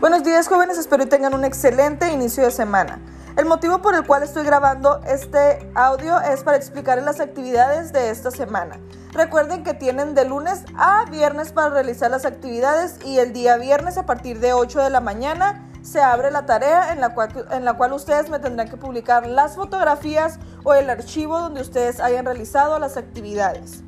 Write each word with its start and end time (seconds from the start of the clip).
Buenos 0.00 0.24
días 0.24 0.48
jóvenes, 0.48 0.78
espero 0.78 1.04
que 1.04 1.10
tengan 1.10 1.34
un 1.34 1.44
excelente 1.44 2.10
inicio 2.10 2.42
de 2.42 2.50
semana. 2.50 2.98
El 3.36 3.44
motivo 3.44 3.82
por 3.82 3.94
el 3.94 4.06
cual 4.06 4.22
estoy 4.22 4.44
grabando 4.44 5.02
este 5.06 5.70
audio 5.74 6.18
es 6.22 6.42
para 6.42 6.56
explicarles 6.56 7.04
las 7.04 7.20
actividades 7.20 7.92
de 7.92 8.08
esta 8.08 8.30
semana. 8.30 8.80
Recuerden 9.12 9.62
que 9.62 9.74
tienen 9.74 10.14
de 10.14 10.24
lunes 10.24 10.64
a 10.74 11.04
viernes 11.10 11.52
para 11.52 11.68
realizar 11.68 12.10
las 12.10 12.24
actividades 12.24 12.96
y 13.04 13.18
el 13.18 13.34
día 13.34 13.58
viernes 13.58 13.98
a 13.98 14.06
partir 14.06 14.40
de 14.40 14.54
8 14.54 14.84
de 14.84 14.88
la 14.88 15.02
mañana 15.02 15.68
se 15.82 16.00
abre 16.00 16.30
la 16.30 16.46
tarea 16.46 16.94
en 16.94 17.02
la, 17.02 17.12
cual, 17.12 17.46
en 17.50 17.66
la 17.66 17.74
cual 17.74 17.92
ustedes 17.92 18.30
me 18.30 18.38
tendrán 18.38 18.70
que 18.70 18.78
publicar 18.78 19.26
las 19.26 19.56
fotografías 19.56 20.38
o 20.64 20.72
el 20.72 20.88
archivo 20.88 21.38
donde 21.38 21.60
ustedes 21.60 22.00
hayan 22.00 22.24
realizado 22.24 22.78
las 22.78 22.96
actividades. 22.96 23.82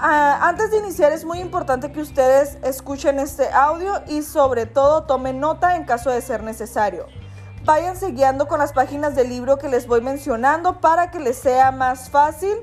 Ah, 0.00 0.46
antes 0.48 0.70
de 0.70 0.78
iniciar 0.78 1.10
es 1.10 1.24
muy 1.24 1.40
importante 1.40 1.90
que 1.90 2.00
ustedes 2.00 2.56
escuchen 2.62 3.18
este 3.18 3.50
audio 3.50 3.94
y 4.06 4.22
sobre 4.22 4.64
todo 4.64 5.02
tomen 5.02 5.40
nota 5.40 5.74
en 5.74 5.86
caso 5.86 6.08
de 6.10 6.20
ser 6.20 6.44
necesario. 6.44 7.06
Váyanse 7.64 8.12
guiando 8.12 8.46
con 8.46 8.60
las 8.60 8.72
páginas 8.72 9.16
del 9.16 9.28
libro 9.28 9.58
que 9.58 9.68
les 9.68 9.88
voy 9.88 10.00
mencionando 10.00 10.80
para 10.80 11.10
que 11.10 11.18
les 11.18 11.36
sea 11.36 11.72
más 11.72 12.10
fácil 12.10 12.56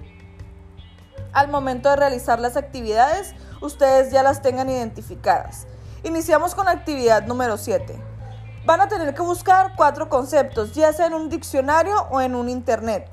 al 1.33 1.49
momento 1.49 1.89
de 1.89 1.97
realizar 1.97 2.39
las 2.39 2.55
actividades, 2.55 3.35
ustedes 3.59 4.13
ya 4.13 4.23
las 4.23 4.41
tengan 4.41 4.69
identificadas. 4.69 5.67
Iniciamos 6.03 6.55
con 6.55 6.67
la 6.67 6.71
actividad 6.71 7.27
número 7.27 7.57
7. 7.57 8.01
Van 8.65 8.79
a 8.79 8.87
tener 8.87 9.13
que 9.13 9.21
buscar 9.21 9.73
cuatro 9.75 10.07
conceptos, 10.07 10.73
ya 10.73 10.93
sea 10.93 11.07
en 11.07 11.13
un 11.13 11.27
diccionario 11.27 12.07
o 12.11 12.21
en 12.21 12.33
un 12.33 12.47
internet. 12.47 13.09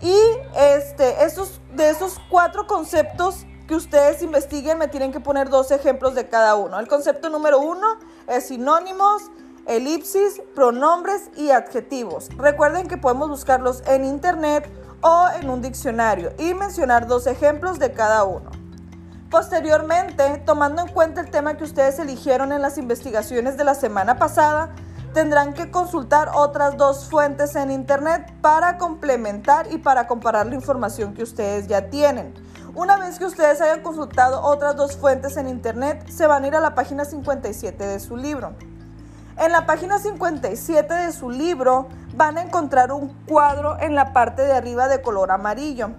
Y 0.00 0.16
este, 0.56 1.24
esos, 1.24 1.60
de 1.72 1.88
esos 1.88 2.20
cuatro 2.28 2.66
conceptos 2.66 3.46
que 3.66 3.74
ustedes 3.74 4.22
investiguen, 4.22 4.78
me 4.78 4.88
tienen 4.88 5.12
que 5.12 5.20
poner 5.20 5.48
dos 5.48 5.70
ejemplos 5.70 6.14
de 6.14 6.28
cada 6.28 6.54
uno. 6.56 6.78
El 6.78 6.88
concepto 6.88 7.30
número 7.30 7.60
uno 7.60 7.98
es 8.26 8.48
sinónimos, 8.48 9.30
elipsis, 9.66 10.42
pronombres 10.54 11.30
y 11.36 11.50
adjetivos. 11.50 12.28
Recuerden 12.36 12.88
que 12.88 12.98
podemos 12.98 13.28
buscarlos 13.28 13.82
en 13.86 14.04
internet 14.04 14.68
o 15.00 15.28
en 15.40 15.48
un 15.48 15.62
diccionario 15.62 16.32
y 16.38 16.54
mencionar 16.54 17.06
dos 17.06 17.26
ejemplos 17.26 17.78
de 17.78 17.92
cada 17.92 18.24
uno. 18.24 18.50
Posteriormente, 19.30 20.42
tomando 20.46 20.82
en 20.82 20.88
cuenta 20.88 21.20
el 21.20 21.30
tema 21.30 21.56
que 21.56 21.64
ustedes 21.64 21.98
eligieron 21.98 22.52
en 22.52 22.62
las 22.62 22.78
investigaciones 22.78 23.56
de 23.56 23.64
la 23.64 23.74
semana 23.74 24.16
pasada, 24.18 24.74
tendrán 25.12 25.54
que 25.54 25.70
consultar 25.70 26.30
otras 26.34 26.76
dos 26.76 27.08
fuentes 27.08 27.56
en 27.56 27.70
Internet 27.70 28.32
para 28.40 28.78
complementar 28.78 29.72
y 29.72 29.78
para 29.78 30.06
comparar 30.06 30.46
la 30.46 30.54
información 30.54 31.14
que 31.14 31.22
ustedes 31.22 31.66
ya 31.66 31.88
tienen. 31.88 32.34
Una 32.74 32.96
vez 32.96 33.18
que 33.18 33.24
ustedes 33.24 33.60
hayan 33.60 33.82
consultado 33.82 34.42
otras 34.42 34.74
dos 34.76 34.96
fuentes 34.96 35.36
en 35.36 35.48
Internet, 35.48 36.08
se 36.08 36.26
van 36.26 36.44
a 36.44 36.46
ir 36.48 36.56
a 36.56 36.60
la 36.60 36.74
página 36.74 37.04
57 37.04 37.84
de 37.84 38.00
su 38.00 38.16
libro. 38.16 38.54
En 39.38 39.52
la 39.52 39.66
página 39.66 39.98
57 39.98 40.92
de 40.92 41.12
su 41.12 41.30
libro 41.30 41.88
van 42.14 42.36
a 42.38 42.42
encontrar 42.42 42.92
un 42.92 43.08
cuadro 43.26 43.78
en 43.80 43.94
la 43.94 44.12
parte 44.12 44.42
de 44.42 44.52
arriba 44.52 44.88
de 44.88 45.02
color 45.02 45.30
amarillo 45.30 45.90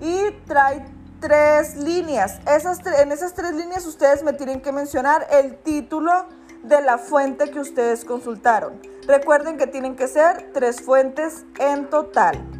y 0.00 0.32
trae 0.46 0.84
tres 1.20 1.76
líneas. 1.76 2.40
Esas, 2.46 2.80
en 2.84 3.12
esas 3.12 3.34
tres 3.34 3.54
líneas 3.54 3.86
ustedes 3.86 4.24
me 4.24 4.32
tienen 4.32 4.60
que 4.60 4.72
mencionar 4.72 5.26
el 5.30 5.56
título, 5.58 6.26
de 6.62 6.80
la 6.80 6.98
fuente 6.98 7.50
que 7.50 7.60
ustedes 7.60 8.04
consultaron. 8.04 8.80
Recuerden 9.06 9.58
que 9.58 9.66
tienen 9.66 9.96
que 9.96 10.06
ser 10.06 10.50
tres 10.52 10.80
fuentes 10.80 11.44
en 11.58 11.90
total. 11.90 12.51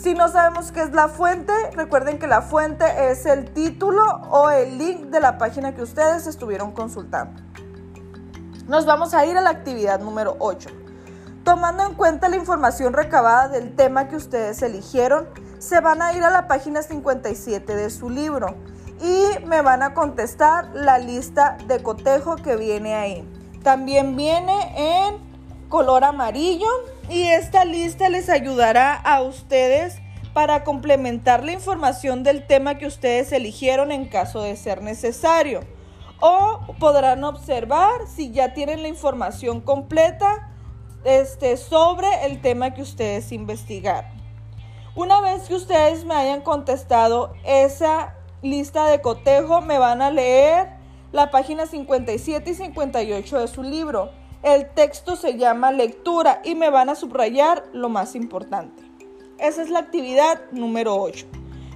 Si 0.00 0.14
no 0.14 0.28
sabemos 0.28 0.72
qué 0.72 0.82
es 0.82 0.92
la 0.92 1.08
fuente, 1.08 1.52
recuerden 1.72 2.18
que 2.18 2.26
la 2.26 2.42
fuente 2.42 3.10
es 3.10 3.26
el 3.26 3.52
título 3.52 4.02
o 4.30 4.50
el 4.50 4.78
link 4.78 5.06
de 5.06 5.20
la 5.20 5.38
página 5.38 5.74
que 5.74 5.82
ustedes 5.82 6.26
estuvieron 6.26 6.72
consultando. 6.72 7.42
Nos 8.68 8.86
vamos 8.86 9.14
a 9.14 9.26
ir 9.26 9.36
a 9.36 9.40
la 9.40 9.50
actividad 9.50 10.00
número 10.00 10.36
8. 10.38 10.70
Tomando 11.42 11.82
en 11.82 11.94
cuenta 11.94 12.28
la 12.28 12.36
información 12.36 12.92
recabada 12.92 13.48
del 13.48 13.74
tema 13.74 14.08
que 14.08 14.16
ustedes 14.16 14.62
eligieron, 14.62 15.28
se 15.58 15.80
van 15.80 16.02
a 16.02 16.12
ir 16.12 16.22
a 16.22 16.30
la 16.30 16.46
página 16.46 16.82
57 16.82 17.74
de 17.74 17.90
su 17.90 18.10
libro 18.10 18.54
y 19.00 19.44
me 19.46 19.62
van 19.62 19.82
a 19.82 19.94
contestar 19.94 20.70
la 20.74 20.98
lista 20.98 21.56
de 21.66 21.82
cotejo 21.82 22.36
que 22.36 22.56
viene 22.56 22.94
ahí. 22.94 23.28
También 23.62 24.16
viene 24.16 25.08
en 25.08 25.16
color 25.68 26.04
amarillo 26.04 26.68
y 27.10 27.22
esta 27.22 27.64
lista 27.64 28.08
les 28.08 28.28
ayudará 28.28 28.94
a 28.94 29.22
ustedes 29.22 30.00
para 30.32 30.62
complementar 30.62 31.44
la 31.44 31.52
información 31.52 32.22
del 32.22 32.46
tema 32.46 32.76
que 32.76 32.86
ustedes 32.86 33.32
eligieron 33.32 33.92
en 33.92 34.06
caso 34.06 34.42
de 34.42 34.56
ser 34.56 34.82
necesario. 34.82 35.60
O 36.20 36.60
podrán 36.78 37.24
observar 37.24 38.06
si 38.06 38.30
ya 38.30 38.52
tienen 38.52 38.82
la 38.82 38.88
información 38.88 39.60
completa 39.60 40.52
este, 41.04 41.56
sobre 41.56 42.26
el 42.26 42.40
tema 42.40 42.74
que 42.74 42.82
ustedes 42.82 43.32
investigaron. 43.32 44.10
Una 44.94 45.20
vez 45.20 45.48
que 45.48 45.54
ustedes 45.54 46.04
me 46.04 46.14
hayan 46.14 46.40
contestado 46.40 47.32
esa 47.44 48.14
lista 48.42 48.86
de 48.86 49.00
cotejo 49.00 49.60
me 49.60 49.78
van 49.78 50.02
a 50.02 50.10
leer 50.10 50.68
la 51.12 51.30
página 51.30 51.66
57 51.66 52.50
y 52.50 52.54
58 52.54 53.38
de 53.38 53.48
su 53.48 53.62
libro. 53.62 54.10
El 54.42 54.68
texto 54.70 55.16
se 55.16 55.36
llama 55.36 55.72
lectura 55.72 56.40
y 56.44 56.54
me 56.54 56.70
van 56.70 56.88
a 56.88 56.94
subrayar 56.94 57.64
lo 57.72 57.88
más 57.88 58.14
importante. 58.14 58.82
Esa 59.38 59.62
es 59.62 59.70
la 59.70 59.80
actividad 59.80 60.40
número 60.52 60.96
8. 60.96 61.26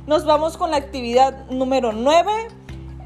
Nos 0.07 0.25
vamos 0.25 0.57
con 0.57 0.71
la 0.71 0.77
actividad 0.77 1.47
número 1.51 1.93
9. 1.93 2.31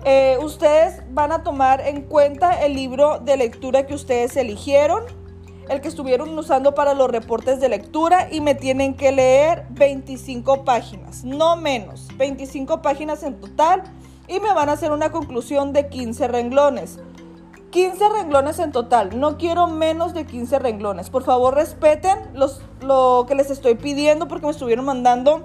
Eh, 0.04 0.38
ustedes 0.40 1.02
van 1.10 1.32
a 1.32 1.42
tomar 1.42 1.80
en 1.80 2.02
cuenta 2.02 2.64
el 2.64 2.74
libro 2.74 3.18
de 3.18 3.36
lectura 3.36 3.86
que 3.86 3.94
ustedes 3.94 4.36
eligieron 4.36 5.04
el 5.68 5.80
que 5.80 5.88
estuvieron 5.88 6.38
usando 6.38 6.74
para 6.74 6.94
los 6.94 7.10
reportes 7.10 7.60
de 7.60 7.68
lectura 7.68 8.28
y 8.30 8.40
me 8.40 8.54
tienen 8.54 8.94
que 8.94 9.12
leer 9.12 9.66
25 9.70 10.64
páginas, 10.64 11.24
no 11.24 11.56
menos, 11.56 12.08
25 12.16 12.82
páginas 12.82 13.22
en 13.22 13.40
total 13.40 13.82
y 14.28 14.38
me 14.40 14.52
van 14.52 14.68
a 14.68 14.72
hacer 14.72 14.92
una 14.92 15.10
conclusión 15.10 15.72
de 15.72 15.88
15 15.88 16.28
renglones. 16.28 16.98
15 17.70 18.08
renglones 18.08 18.58
en 18.58 18.72
total, 18.72 19.18
no 19.18 19.36
quiero 19.36 19.66
menos 19.66 20.14
de 20.14 20.24
15 20.26 20.58
renglones. 20.58 21.10
Por 21.10 21.24
favor 21.24 21.54
respeten 21.54 22.18
los, 22.34 22.60
lo 22.80 23.26
que 23.28 23.34
les 23.34 23.50
estoy 23.50 23.74
pidiendo 23.74 24.28
porque 24.28 24.46
me 24.46 24.52
estuvieron 24.52 24.84
mandando 24.84 25.44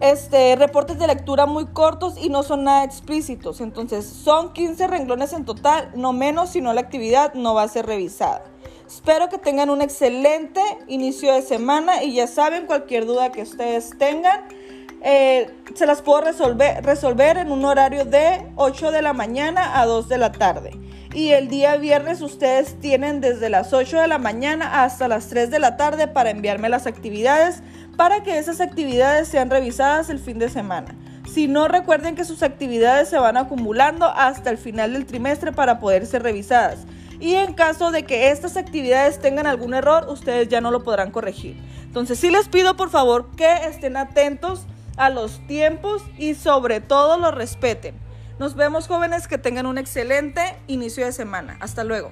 este, 0.00 0.56
reportes 0.56 0.98
de 0.98 1.06
lectura 1.06 1.46
muy 1.46 1.66
cortos 1.66 2.16
y 2.18 2.28
no 2.28 2.42
son 2.42 2.64
nada 2.64 2.84
explícitos. 2.84 3.60
Entonces 3.60 4.06
son 4.06 4.52
15 4.52 4.86
renglones 4.86 5.32
en 5.32 5.44
total, 5.44 5.90
no 5.94 6.12
menos, 6.12 6.50
si 6.50 6.60
no 6.60 6.72
la 6.72 6.82
actividad 6.82 7.34
no 7.34 7.54
va 7.54 7.62
a 7.62 7.68
ser 7.68 7.86
revisada. 7.86 8.44
Espero 8.86 9.30
que 9.30 9.38
tengan 9.38 9.70
un 9.70 9.80
excelente 9.80 10.60
inicio 10.88 11.32
de 11.32 11.40
semana 11.42 12.04
y 12.04 12.14
ya 12.14 12.26
saben, 12.26 12.66
cualquier 12.66 13.06
duda 13.06 13.32
que 13.32 13.42
ustedes 13.42 13.96
tengan, 13.98 14.44
eh, 15.04 15.54
se 15.74 15.86
las 15.86 16.00
puedo 16.00 16.22
resolver, 16.22 16.82
resolver 16.82 17.36
en 17.36 17.52
un 17.52 17.64
horario 17.66 18.06
de 18.06 18.46
8 18.56 18.90
de 18.90 19.02
la 19.02 19.12
mañana 19.12 19.78
a 19.78 19.84
2 19.84 20.08
de 20.08 20.16
la 20.16 20.32
tarde. 20.32 20.70
Y 21.12 21.32
el 21.32 21.48
día 21.48 21.76
viernes 21.76 22.22
ustedes 22.22 22.80
tienen 22.80 23.20
desde 23.20 23.50
las 23.50 23.74
8 23.74 24.00
de 24.00 24.08
la 24.08 24.16
mañana 24.18 24.82
hasta 24.82 25.06
las 25.06 25.28
3 25.28 25.50
de 25.50 25.58
la 25.58 25.76
tarde 25.76 26.08
para 26.08 26.30
enviarme 26.30 26.70
las 26.70 26.86
actividades 26.86 27.62
para 27.98 28.22
que 28.22 28.38
esas 28.38 28.62
actividades 28.62 29.28
sean 29.28 29.50
revisadas 29.50 30.08
el 30.08 30.18
fin 30.18 30.38
de 30.38 30.48
semana. 30.48 30.96
Si 31.30 31.48
no, 31.48 31.68
recuerden 31.68 32.16
que 32.16 32.24
sus 32.24 32.42
actividades 32.42 33.10
se 33.10 33.18
van 33.18 33.36
acumulando 33.36 34.06
hasta 34.06 34.50
el 34.50 34.58
final 34.58 34.94
del 34.94 35.06
trimestre 35.06 35.52
para 35.52 35.78
poder 35.80 36.06
ser 36.06 36.22
revisadas 36.22 36.78
y 37.20 37.34
en 37.34 37.54
caso 37.54 37.90
de 37.90 38.04
que 38.04 38.30
estas 38.30 38.56
actividades 38.56 39.18
tengan 39.18 39.46
algún 39.46 39.74
error, 39.74 40.06
ustedes 40.08 40.48
ya 40.48 40.60
no 40.60 40.70
lo 40.70 40.82
podrán 40.82 41.10
corregir. 41.10 41.56
Entonces 41.84 42.18
sí 42.18 42.30
les 42.30 42.48
pido 42.48 42.76
por 42.76 42.90
favor 42.90 43.30
que 43.36 43.50
estén 43.66 43.96
atentos 43.96 44.66
a 44.96 45.10
los 45.10 45.44
tiempos 45.46 46.02
y 46.18 46.34
sobre 46.34 46.80
todo 46.80 47.18
los 47.18 47.34
respeten. 47.34 47.94
Nos 48.38 48.54
vemos 48.56 48.88
jóvenes 48.88 49.28
que 49.28 49.38
tengan 49.38 49.66
un 49.66 49.78
excelente 49.78 50.56
inicio 50.66 51.04
de 51.04 51.12
semana. 51.12 51.56
Hasta 51.60 51.84
luego. 51.84 52.10